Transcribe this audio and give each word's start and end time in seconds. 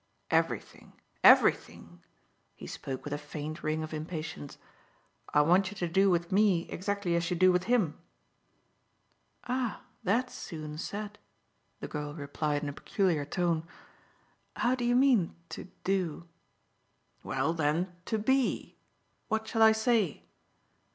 "Everything, 0.31 0.93
everything." 1.23 2.01
He 2.55 2.65
spoke 2.65 3.03
with 3.03 3.13
a 3.13 3.19
faint 3.19 3.61
ring 3.61 3.83
of 3.83 3.93
impatience. 3.93 4.57
"I 5.31 5.41
want 5.41 5.69
you 5.69 5.77
to 5.77 5.87
do 5.87 6.09
with 6.09 6.31
me 6.31 6.67
exactly 6.69 7.15
as 7.15 7.29
you 7.29 7.35
do 7.37 7.51
with 7.51 7.65
him." 7.65 7.99
"Ah 9.43 9.83
that's 10.03 10.33
soon 10.33 10.79
said!" 10.79 11.19
the 11.81 11.87
girl 11.87 12.15
replied 12.15 12.63
in 12.63 12.69
a 12.69 12.73
peculiar 12.73 13.25
tone. 13.25 13.63
"How 14.55 14.73
do 14.73 14.85
you 14.85 14.95
mean, 14.95 15.35
to 15.49 15.65
'do'?" 15.83 16.27
"Well 17.21 17.53
then 17.53 17.95
to 18.05 18.17
BE. 18.17 18.75
What 19.27 19.47
shall 19.47 19.61
I 19.61 19.71
say?" 19.71 20.25